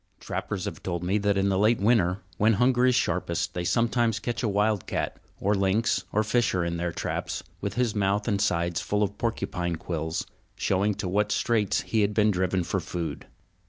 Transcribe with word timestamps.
Trappers 0.19 0.65
have 0.65 0.81
told 0.81 1.03
me 1.03 1.19
that 1.19 1.37
in 1.37 1.49
the 1.49 1.59
late 1.59 1.79
winter, 1.79 2.21
when 2.37 2.53
hunger 2.53 2.87
is 2.87 2.95
sharpest, 2.95 3.53
they 3.53 3.63
sometimes 3.63 4.17
catch 4.17 4.41
a 4.41 4.49
wild 4.49 4.87
cat 4.87 5.17
or 5.39 5.53
lynx 5.53 6.05
or 6.11 6.23
fisher 6.23 6.65
in 6.65 6.77
their 6.77 6.91
traps 6.91 7.43
with 7.61 7.75
his 7.75 7.93
mouth 7.93 8.27
and 8.27 8.41
sides 8.41 8.81
full 8.81 9.03
of 9.03 9.19
porcupine 9.19 9.75
quills, 9.75 10.25
showing 10.55 10.95
to 10.95 11.07
what 11.07 11.31
straits 11.31 11.81
he 11.81 12.01
had 12.01 12.15
been 12.15 12.31
driven 12.31 12.63
for 12.63 12.79
food. 12.79 13.27